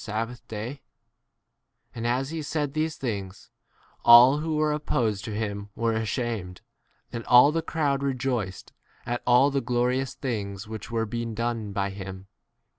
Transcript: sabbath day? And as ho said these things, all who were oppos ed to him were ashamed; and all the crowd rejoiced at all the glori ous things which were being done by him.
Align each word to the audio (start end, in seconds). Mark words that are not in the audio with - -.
sabbath 0.03 0.47
day? 0.47 0.81
And 1.93 2.07
as 2.07 2.31
ho 2.31 2.41
said 2.41 2.73
these 2.73 2.95
things, 2.95 3.51
all 4.03 4.39
who 4.39 4.55
were 4.55 4.73
oppos 4.73 5.19
ed 5.21 5.25
to 5.25 5.31
him 5.35 5.69
were 5.75 5.93
ashamed; 5.93 6.61
and 7.13 7.23
all 7.25 7.51
the 7.51 7.61
crowd 7.61 8.01
rejoiced 8.01 8.73
at 9.05 9.21
all 9.27 9.51
the 9.51 9.61
glori 9.61 10.01
ous 10.01 10.15
things 10.15 10.67
which 10.67 10.89
were 10.89 11.05
being 11.05 11.35
done 11.35 11.71
by 11.71 11.91
him. 11.91 12.25